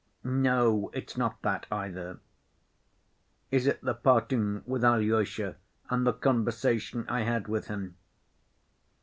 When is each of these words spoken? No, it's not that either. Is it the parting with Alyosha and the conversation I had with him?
No, 0.23 0.89
it's 0.95 1.15
not 1.15 1.39
that 1.43 1.67
either. 1.71 2.17
Is 3.51 3.67
it 3.67 3.81
the 3.81 3.93
parting 3.93 4.63
with 4.65 4.83
Alyosha 4.83 5.57
and 5.91 6.07
the 6.07 6.13
conversation 6.13 7.05
I 7.07 7.21
had 7.21 7.47
with 7.47 7.67
him? 7.67 7.97